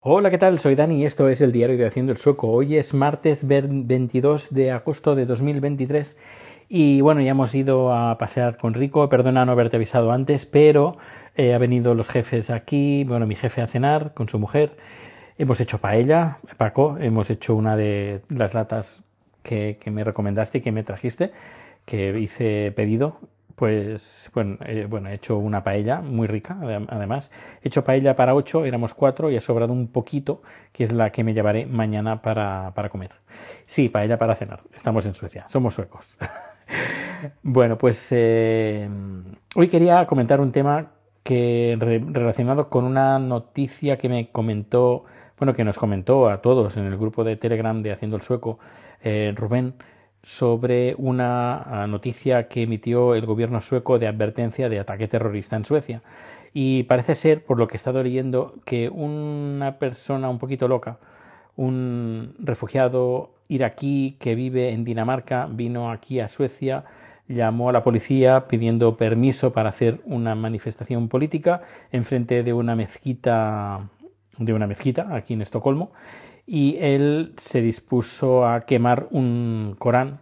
Hola, 0.00 0.30
¿qué 0.30 0.38
tal? 0.38 0.60
Soy 0.60 0.76
Dani 0.76 1.02
y 1.02 1.04
esto 1.04 1.28
es 1.28 1.40
el 1.40 1.50
diario 1.50 1.76
de 1.76 1.84
Haciendo 1.84 2.12
el 2.12 2.18
Sueco. 2.18 2.46
Hoy 2.52 2.76
es 2.76 2.94
martes 2.94 3.48
22 3.48 4.54
de 4.54 4.70
agosto 4.70 5.16
de 5.16 5.26
2023 5.26 6.16
y 6.68 7.00
bueno, 7.00 7.20
ya 7.20 7.32
hemos 7.32 7.52
ido 7.52 7.92
a 7.92 8.16
pasear 8.16 8.58
con 8.58 8.74
Rico. 8.74 9.08
Perdona 9.08 9.44
no 9.44 9.50
haberte 9.50 9.74
avisado 9.74 10.12
antes, 10.12 10.46
pero 10.46 10.98
eh, 11.34 11.52
ha 11.52 11.58
venido 11.58 11.96
los 11.96 12.08
jefes 12.08 12.48
aquí, 12.48 13.02
bueno, 13.02 13.26
mi 13.26 13.34
jefe 13.34 13.60
a 13.60 13.66
cenar 13.66 14.14
con 14.14 14.28
su 14.28 14.38
mujer. 14.38 14.76
Hemos 15.36 15.60
hecho 15.60 15.78
paella, 15.78 16.38
Paco, 16.56 16.96
hemos 17.00 17.28
hecho 17.28 17.56
una 17.56 17.76
de 17.76 18.22
las 18.28 18.54
latas 18.54 19.02
que, 19.42 19.78
que 19.80 19.90
me 19.90 20.04
recomendaste 20.04 20.58
y 20.58 20.60
que 20.60 20.70
me 20.70 20.84
trajiste, 20.84 21.32
que 21.84 22.16
hice 22.20 22.72
pedido 22.76 23.18
pues 23.58 24.30
bueno, 24.34 24.56
eh, 24.64 24.86
bueno, 24.88 25.08
he 25.08 25.14
hecho 25.14 25.36
una 25.36 25.64
paella 25.64 26.00
muy 26.00 26.28
rica, 26.28 26.56
además. 26.88 27.32
He 27.60 27.66
hecho 27.66 27.82
paella 27.82 28.14
para 28.14 28.34
ocho, 28.34 28.64
éramos 28.64 28.94
cuatro 28.94 29.30
y 29.30 29.36
ha 29.36 29.40
sobrado 29.40 29.72
un 29.72 29.88
poquito, 29.88 30.42
que 30.72 30.84
es 30.84 30.92
la 30.92 31.10
que 31.10 31.24
me 31.24 31.34
llevaré 31.34 31.66
mañana 31.66 32.22
para, 32.22 32.72
para 32.76 32.88
comer. 32.88 33.10
Sí, 33.66 33.88
paella 33.88 34.16
para 34.16 34.36
cenar. 34.36 34.60
Estamos 34.72 35.04
en 35.06 35.14
Suecia, 35.14 35.48
somos 35.48 35.74
suecos. 35.74 36.16
bueno, 37.42 37.76
pues 37.76 38.12
eh, 38.12 38.88
hoy 39.56 39.66
quería 39.66 40.06
comentar 40.06 40.40
un 40.40 40.52
tema 40.52 40.92
que 41.24 41.76
relacionado 41.80 42.68
con 42.70 42.84
una 42.84 43.18
noticia 43.18 43.98
que 43.98 44.08
me 44.08 44.30
comentó, 44.30 45.04
bueno, 45.36 45.52
que 45.52 45.64
nos 45.64 45.78
comentó 45.78 46.30
a 46.30 46.40
todos 46.40 46.76
en 46.76 46.86
el 46.86 46.96
grupo 46.96 47.24
de 47.24 47.34
Telegram 47.34 47.82
de 47.82 47.90
Haciendo 47.90 48.16
el 48.16 48.22
Sueco, 48.22 48.60
eh, 49.02 49.34
Rubén 49.34 49.74
sobre 50.22 50.94
una 50.98 51.62
ah, 51.62 51.86
noticia 51.86 52.48
que 52.48 52.62
emitió 52.62 53.14
el 53.14 53.26
gobierno 53.26 53.60
sueco 53.60 53.98
de 53.98 54.08
advertencia 54.08 54.68
de 54.68 54.80
ataque 54.80 55.08
terrorista 55.08 55.56
en 55.56 55.64
Suecia. 55.64 56.02
Y 56.52 56.84
parece 56.84 57.14
ser, 57.14 57.44
por 57.44 57.58
lo 57.58 57.68
que 57.68 57.74
he 57.74 57.76
estado 57.76 58.02
leyendo, 58.02 58.54
que 58.64 58.88
una 58.88 59.78
persona 59.78 60.28
un 60.28 60.38
poquito 60.38 60.66
loca, 60.68 60.98
un 61.56 62.34
refugiado 62.38 63.30
iraquí 63.48 64.16
que 64.18 64.34
vive 64.34 64.70
en 64.70 64.84
Dinamarca, 64.84 65.46
vino 65.50 65.90
aquí 65.90 66.20
a 66.20 66.28
Suecia, 66.28 66.84
llamó 67.28 67.68
a 67.68 67.72
la 67.72 67.84
policía 67.84 68.46
pidiendo 68.48 68.96
permiso 68.96 69.52
para 69.52 69.68
hacer 69.68 70.00
una 70.04 70.34
manifestación 70.34 71.08
política 71.08 71.62
en 71.92 72.04
frente 72.04 72.42
de 72.42 72.52
una 72.52 72.74
mezquita 72.74 73.88
de 74.38 74.52
una 74.52 74.66
mezquita 74.66 75.14
aquí 75.14 75.34
en 75.34 75.42
Estocolmo 75.42 75.92
y 76.46 76.76
él 76.80 77.34
se 77.36 77.60
dispuso 77.60 78.46
a 78.46 78.60
quemar 78.62 79.08
un 79.10 79.76
Corán 79.78 80.20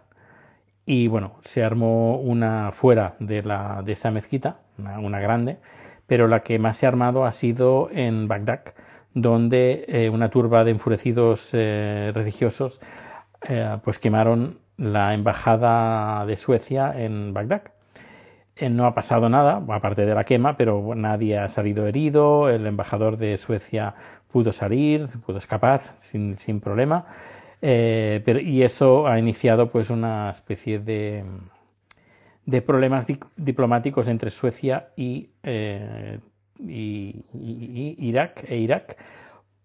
y 0.85 1.07
bueno, 1.07 1.35
se 1.41 1.63
armó 1.63 2.17
una 2.19 2.71
fuera 2.71 3.15
de, 3.19 3.43
la, 3.43 3.81
de 3.83 3.93
esa 3.93 4.09
mezquita, 4.11 4.59
una, 4.77 5.19
grande, 5.19 5.57
pero 6.05 6.27
la 6.27 6.41
que 6.41 6.59
más 6.59 6.77
se 6.77 6.85
ha 6.85 6.89
armado 6.89 7.25
ha 7.25 7.31
sido 7.31 7.89
en 7.91 8.27
Bagdad, 8.27 8.61
donde 9.13 9.85
eh, 9.87 10.09
una 10.09 10.29
turba 10.29 10.63
de 10.63 10.71
enfurecidos 10.71 11.49
eh, 11.53 12.11
religiosos 12.13 12.79
eh, 13.47 13.77
pues 13.83 13.99
quemaron 13.99 14.59
la 14.77 15.13
embajada 15.13 16.25
de 16.25 16.37
Suecia 16.37 16.93
en 16.95 17.33
Bagdad. 17.33 17.63
No 18.69 18.85
ha 18.85 18.93
pasado 18.93 19.29
nada, 19.29 19.61
aparte 19.69 20.05
de 20.05 20.15
la 20.15 20.23
quema, 20.23 20.57
pero 20.57 20.95
nadie 20.95 21.37
ha 21.37 21.47
salido 21.47 21.87
herido, 21.87 22.49
el 22.49 22.65
embajador 22.65 23.17
de 23.17 23.37
Suecia 23.37 23.95
pudo 24.31 24.51
salir, 24.51 25.07
pudo 25.25 25.37
escapar 25.37 25.81
sin, 25.97 26.37
sin 26.37 26.59
problema. 26.59 27.05
Eh, 27.61 28.21
pero, 28.23 28.39
y 28.39 28.63
eso 28.63 29.07
ha 29.07 29.17
iniciado 29.17 29.69
pues 29.71 29.89
una 29.89 30.29
especie 30.29 30.79
de, 30.79 31.23
de 32.45 32.61
problemas 32.61 33.07
diplomáticos 33.35 34.07
entre 34.07 34.29
Suecia 34.29 34.89
y, 34.95 35.31
eh, 35.43 36.19
y, 36.59 37.23
Irak 37.99 38.45
e 38.47 38.57
Irak 38.57 38.97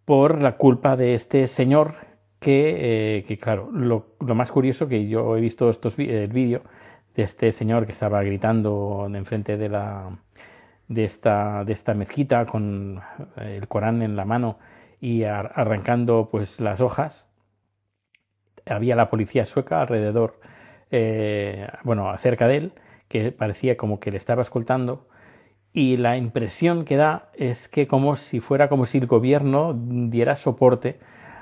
por 0.04 0.42
la 0.42 0.56
culpa 0.56 0.96
de 0.96 1.14
este 1.14 1.46
señor 1.46 1.94
que, 2.40 3.18
eh, 3.18 3.22
que 3.24 3.36
claro, 3.36 3.70
lo, 3.72 4.16
lo, 4.20 4.34
más 4.34 4.50
curioso 4.50 4.88
que 4.88 5.06
yo 5.06 5.36
he 5.36 5.40
visto 5.40 5.70
estos, 5.70 5.96
el 5.98 6.32
vídeo 6.32 6.62
de 7.14 7.22
este 7.22 7.52
señor 7.52 7.86
que 7.86 7.92
estaba 7.92 8.22
gritando 8.22 9.10
enfrente 9.12 9.56
de 9.56 9.68
la, 9.68 10.10
de 10.88 11.04
esta, 11.04 11.64
de 11.64 11.72
esta 11.72 11.94
mezquita 11.94 12.46
con 12.46 13.00
eh, 13.36 13.56
el 13.58 13.68
Corán 13.68 14.02
en 14.02 14.16
la 14.16 14.24
mano 14.24 14.58
y 15.00 15.24
arrancando 15.24 16.28
pues 16.30 16.60
las 16.60 16.80
hojas. 16.80 17.28
Había 18.66 18.94
la 18.94 19.10
policía 19.10 19.44
sueca 19.44 19.80
alrededor, 19.80 20.40
eh, 20.90 21.66
bueno, 21.82 22.16
cerca 22.18 22.46
de 22.46 22.56
él, 22.56 22.72
que 23.08 23.32
parecía 23.32 23.76
como 23.76 23.98
que 23.98 24.10
le 24.12 24.16
estaba 24.16 24.42
escoltando 24.42 25.08
y 25.72 25.96
la 25.96 26.16
impresión 26.16 26.84
que 26.84 26.96
da 26.96 27.30
es 27.34 27.68
que 27.68 27.86
como 27.86 28.16
si 28.16 28.40
fuera 28.40 28.68
como 28.68 28.84
si 28.84 28.98
el 28.98 29.06
gobierno 29.06 29.74
diera 29.74 30.36
soporte 30.36 30.98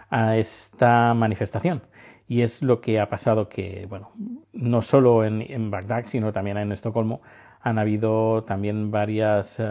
a 0.09 0.37
esta 0.37 1.15
manifestación. 1.15 1.83
Y 2.31 2.43
es 2.43 2.63
lo 2.63 2.81
que 2.81 3.01
ha 3.01 3.09
pasado 3.09 3.49
que, 3.49 3.87
bueno, 3.89 4.13
no 4.53 4.83
solo 4.83 5.25
en, 5.25 5.69
Bagdad, 5.69 6.05
sino 6.05 6.33
también 6.33 6.59
en 6.59 6.71
Estocolmo, 6.71 7.23
han 7.61 7.77
habido 7.77 8.45
también 8.45 8.93
varias, 8.93 9.59
eh, 9.59 9.65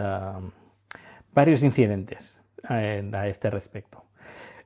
varios 1.32 1.62
incidentes 1.62 2.42
eh, 2.68 3.10
a 3.14 3.28
este 3.28 3.48
respecto. 3.48 4.04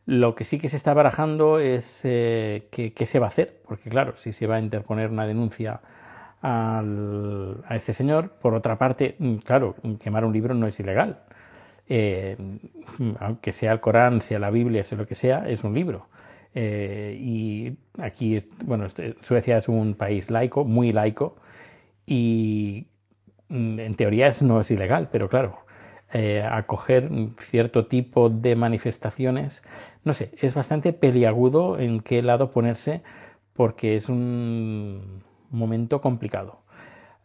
Lo 0.06 0.34
que 0.34 0.43
sí 0.43 0.59
que 0.59 0.69
se 0.69 0.75
está 0.75 0.93
barajando 0.93 1.60
es 1.60 2.00
eh, 2.03 2.66
qué, 2.72 3.06
se 3.06 3.21
va 3.21 3.27
a 3.27 3.28
hacer, 3.28 3.62
porque 3.65 3.91
claro, 3.91 4.16
si 4.16 4.33
se 4.33 4.49
va 4.49 4.56
a 4.56 4.60
interponer 4.60 5.09
una 5.09 5.25
denuncia 5.25 5.81
a 6.43 6.83
este 7.71 7.93
señor, 7.93 8.31
por 8.43 8.54
otra 8.54 8.77
parte, 8.77 9.15
mm, 9.21 9.37
claro, 9.37 9.77
quemar 10.03 10.25
un 10.25 10.33
libro 10.33 10.53
no 10.53 10.66
es 10.66 10.81
ilegal. 10.81 11.21
aunque 13.21 13.53
sea 13.53 13.71
el 13.71 13.78
Corán, 13.78 14.21
sea 14.21 14.41
la 14.41 14.50
Biblia, 14.50 14.83
sea 14.83 14.99
lo 14.99 15.06
que 15.06 15.15
sea, 15.15 15.49
es 15.49 15.62
un 15.62 15.75
libro. 15.75 16.09
Y 16.54 17.76
aquí, 17.98 18.38
bueno, 18.65 18.87
este, 18.87 19.16
Suecia 19.22 19.56
es 19.59 19.69
un 19.69 19.94
país 19.94 20.31
laico, 20.31 20.65
muy 20.65 20.92
laico, 20.92 21.37
y 22.06 22.87
Mm, 23.48 23.78
en 23.81 23.94
teoría 23.94 24.31
no 24.42 24.60
es 24.60 24.70
ilegal, 24.70 25.09
pero 25.12 25.28
claro, 25.28 25.59
eh, 26.12 26.42
acoger 26.42 27.10
cierto 27.38 27.87
tipo 27.87 28.31
de 28.31 28.56
manifestaciones, 28.56 29.65
no 30.04 30.12
sé, 30.15 30.32
es 30.38 30.54
bastante 30.54 30.92
peliagudo 30.92 31.78
en 31.78 32.00
qué 32.00 32.22
lado 32.22 32.50
ponerse 32.50 33.03
porque 33.53 33.97
es 33.97 34.09
un 34.09 35.22
momento 35.50 36.00
complicado. 36.00 36.62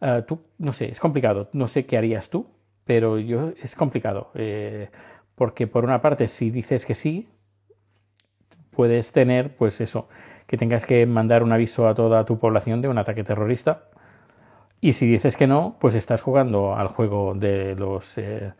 Eh, 0.00 0.22
tú, 0.26 0.40
no 0.58 0.72
sé, 0.72 0.90
es 0.90 1.00
complicado, 1.00 1.50
no 1.52 1.68
sé 1.68 1.86
qué 1.86 1.98
harías 1.98 2.30
tú, 2.30 2.46
pero 2.84 3.18
yo 3.18 3.52
es 3.62 3.74
complicado, 3.76 4.30
eh, 4.34 4.90
porque 5.34 5.66
por 5.66 5.84
una 5.84 6.02
parte 6.02 6.28
si 6.28 6.50
dices 6.50 6.86
que 6.86 6.94
sí, 6.94 7.28
puedes 8.80 9.12
tener, 9.12 9.54
pues 9.56 9.82
eso, 9.82 10.08
que 10.46 10.56
tengas 10.56 10.86
que 10.86 11.04
mandar 11.04 11.42
un 11.42 11.52
aviso 11.52 11.86
a 11.86 11.94
toda 11.94 12.24
tu 12.24 12.38
población 12.38 12.80
de 12.80 12.88
un 12.88 12.96
ataque 12.96 13.22
terrorista, 13.22 13.90
y 14.80 14.94
si 14.94 15.06
dices 15.06 15.36
que 15.36 15.46
no, 15.46 15.76
pues 15.78 15.94
estás 15.94 16.22
jugando 16.22 16.74
al 16.74 16.88
juego 16.88 17.34
de 17.34 17.74
los 17.74 18.16
eh, 18.16 18.54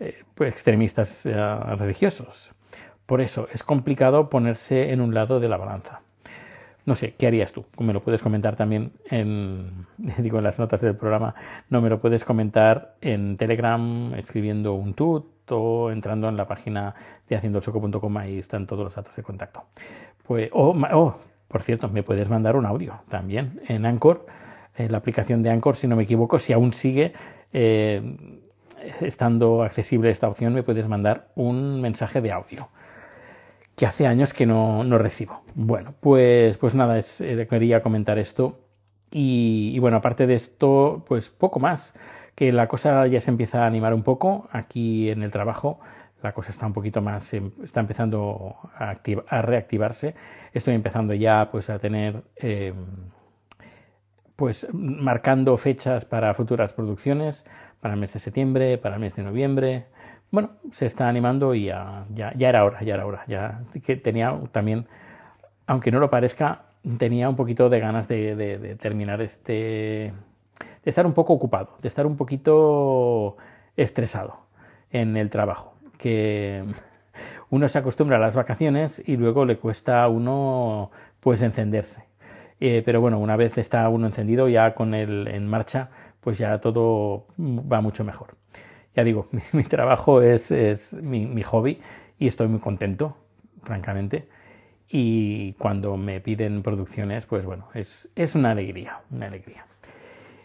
eh, 0.00 0.24
extremistas 0.40 1.24
eh, 1.24 1.32
religiosos. 1.76 2.50
Por 3.06 3.20
eso 3.20 3.46
es 3.52 3.62
complicado 3.62 4.28
ponerse 4.28 4.90
en 4.90 5.00
un 5.00 5.14
lado 5.14 5.38
de 5.38 5.48
la 5.48 5.56
balanza. 5.56 6.00
No 6.84 6.96
sé, 6.96 7.14
¿qué 7.16 7.28
harías 7.28 7.52
tú? 7.52 7.64
Me 7.78 7.92
lo 7.92 8.02
puedes 8.02 8.22
comentar 8.22 8.56
también 8.56 8.90
en, 9.08 9.86
digo, 10.18 10.38
en 10.38 10.42
las 10.42 10.58
notas 10.58 10.80
del 10.80 10.96
programa. 10.96 11.36
No 11.68 11.80
me 11.80 11.90
lo 11.90 12.00
puedes 12.00 12.24
comentar 12.24 12.96
en 13.02 13.36
Telegram 13.36 14.14
escribiendo 14.14 14.74
un 14.74 14.94
tut 14.94 15.26
entrando 15.90 16.28
en 16.28 16.36
la 16.36 16.46
página 16.46 16.94
de 17.28 17.36
haciendosoco.com. 17.36 18.16
Ahí 18.16 18.38
están 18.38 18.66
todos 18.66 18.84
los 18.84 18.94
datos 18.94 19.14
de 19.16 19.22
contacto. 19.22 19.64
Pues, 20.26 20.50
por 20.50 21.62
cierto, 21.62 21.88
me 21.88 22.02
puedes 22.02 22.28
mandar 22.28 22.56
un 22.56 22.66
audio 22.66 23.00
también 23.08 23.60
en 23.66 23.86
Anchor 23.86 24.26
eh, 24.80 24.88
la 24.88 24.98
aplicación 24.98 25.42
de 25.42 25.50
Anchor, 25.50 25.76
si 25.76 25.86
no 25.86 25.96
me 25.96 26.04
equivoco, 26.04 26.38
si 26.38 26.52
aún 26.52 26.72
sigue 26.72 27.12
eh, 27.52 28.00
estando 29.00 29.62
accesible 29.62 30.10
esta 30.10 30.28
opción, 30.28 30.54
me 30.54 30.62
puedes 30.62 30.88
mandar 30.88 31.28
un 31.34 31.80
mensaje 31.80 32.20
de 32.20 32.32
audio 32.32 32.68
que 33.76 33.86
hace 33.86 34.06
años 34.06 34.32
que 34.32 34.46
no, 34.46 34.84
no 34.84 34.98
recibo. 34.98 35.42
Bueno, 35.54 35.94
pues, 36.00 36.56
pues 36.56 36.74
nada, 36.74 36.98
es, 36.98 37.20
eh, 37.20 37.46
quería 37.48 37.82
comentar 37.82 38.18
esto. 38.18 38.58
Y, 39.10 39.78
bueno, 39.80 39.96
aparte 39.98 40.26
de 40.26 40.34
esto, 40.34 41.04
pues 41.06 41.30
poco 41.30 41.58
más, 41.60 41.94
que 42.34 42.52
la 42.52 42.68
cosa 42.68 43.06
ya 43.06 43.20
se 43.20 43.30
empieza 43.30 43.64
a 43.64 43.66
animar 43.66 43.92
un 43.92 44.02
poco 44.02 44.48
aquí 44.52 45.10
en 45.10 45.22
el 45.22 45.32
trabajo. 45.32 45.80
La 46.22 46.32
cosa 46.32 46.50
está 46.50 46.66
un 46.66 46.72
poquito 46.72 47.00
más, 47.02 47.32
em, 47.34 47.50
está 47.62 47.80
empezando 47.80 48.56
a, 48.76 48.94
reactivarse. 49.42 50.14
Estoy 50.52 50.74
empezando 50.74 51.14
ya 51.14 51.50
pues 51.50 51.70
a 51.70 51.78
tener 51.78 52.22
eh, 52.36 52.74
pues 54.36 54.66
marcando 54.72 55.56
fechas 55.58 56.04
para 56.04 56.32
futuras 56.32 56.72
producciones, 56.72 57.44
para 57.80 57.94
el 57.94 58.00
mes 58.00 58.12
de 58.14 58.18
septiembre, 58.18 58.78
para 58.78 58.94
el 58.94 59.00
mes 59.00 59.16
de 59.16 59.22
noviembre. 59.22 59.86
Bueno, 60.30 60.52
se 60.70 60.86
está 60.86 61.08
animando 61.08 61.54
y 61.54 61.66
ya, 61.66 62.06
ya, 62.14 62.32
era 62.38 62.64
hora, 62.64 62.80
ya 62.82 62.94
era 62.94 63.06
hora. 63.06 63.24
Ya 63.26 63.62
que 63.82 63.96
tenía 63.96 64.38
también, 64.52 64.86
aunque 65.66 65.90
no 65.90 65.98
lo 65.98 66.08
parezca, 66.08 66.69
tenía 66.98 67.28
un 67.28 67.36
poquito 67.36 67.68
de 67.68 67.80
ganas 67.80 68.08
de, 68.08 68.76
terminar 68.80 69.20
este. 69.20 69.54
de 69.54 70.12
estar 70.84 71.06
un 71.06 71.12
poco 71.12 71.32
ocupado, 71.32 71.76
de 71.80 71.88
estar 71.88 72.06
un 72.06 72.16
poquito 72.16 73.36
estresado 73.76 74.40
en 74.90 75.16
el 75.16 75.30
trabajo. 75.30 75.74
Que 75.98 76.64
uno 77.50 77.68
se 77.68 77.78
acostumbra 77.78 78.16
a 78.16 78.20
las 78.20 78.36
vacaciones 78.36 79.02
y 79.06 79.16
luego 79.16 79.44
le 79.44 79.58
cuesta 79.58 80.02
a 80.02 80.08
uno 80.08 80.90
pues 81.20 81.42
encenderse. 81.42 82.04
Eh, 82.60 82.82
pero 82.84 83.00
bueno, 83.00 83.18
una 83.18 83.36
vez 83.36 83.56
está 83.56 83.88
uno 83.88 84.06
encendido 84.06 84.48
ya 84.48 84.74
con 84.74 84.94
él 84.94 85.28
en 85.28 85.46
marcha, 85.46 85.88
pues 86.20 86.36
ya 86.38 86.60
todo 86.60 87.26
va 87.38 87.80
mucho 87.80 88.04
mejor. 88.04 88.36
Ya 88.94 89.04
digo, 89.04 89.28
mi, 89.52 89.64
trabajo 89.64 90.22
es, 90.22 90.52
mi, 91.00 91.42
hobby 91.42 91.80
y 92.18 92.26
estoy 92.26 92.48
muy 92.48 92.60
contento, 92.60 93.16
francamente. 93.62 94.28
Y 94.90 95.52
cuando 95.52 95.96
me 95.96 96.20
piden 96.20 96.62
producciones, 96.62 97.24
pues 97.24 97.46
bueno, 97.46 97.68
es, 97.74 98.10
es 98.16 98.34
una 98.34 98.50
alegría, 98.50 99.00
una 99.10 99.26
alegría. 99.26 99.66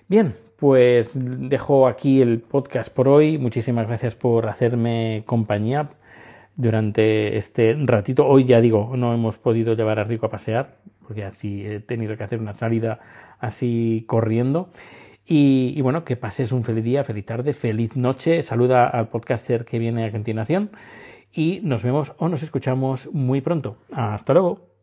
Bien, 0.07 0.33
pues 0.57 1.17
dejo 1.19 1.87
aquí 1.87 2.21
el 2.21 2.41
podcast 2.41 2.93
por 2.93 3.07
hoy. 3.07 3.39
Muchísimas 3.39 3.87
gracias 3.87 4.15
por 4.15 4.47
hacerme 4.47 5.23
compañía 5.25 5.89
durante 6.55 7.37
este 7.37 7.75
ratito. 7.85 8.27
Hoy 8.27 8.45
ya 8.45 8.61
digo, 8.61 8.93
no 8.95 9.15
hemos 9.15 9.39
podido 9.39 9.73
llevar 9.73 9.97
a 9.97 10.03
Rico 10.03 10.27
a 10.27 10.29
pasear, 10.29 10.75
porque 11.05 11.23
así 11.23 11.65
he 11.65 11.79
tenido 11.79 12.15
que 12.15 12.23
hacer 12.23 12.39
una 12.39 12.53
salida 12.53 12.99
así 13.39 14.05
corriendo. 14.07 14.69
Y, 15.27 15.81
bueno, 15.81 16.05
que 16.05 16.17
pases 16.17 16.51
un 16.51 16.63
feliz 16.63 16.83
día, 16.83 17.03
feliz 17.03 17.25
tarde, 17.25 17.53
feliz 17.53 17.95
noche. 17.97 18.43
Saluda 18.43 18.87
al 18.87 19.07
podcaster 19.09 19.65
que 19.65 19.79
viene 19.79 20.05
a 20.05 20.11
continuación 20.11 20.69
y 21.35 21.59
nos 21.61 21.83
vemos 21.83 22.13
o 22.17 22.29
nos 22.29 22.41
escuchamos 22.41 23.09
muy 23.11 23.41
pronto. 23.41 23.77
Hasta 23.91 24.33
luego. 24.33 24.74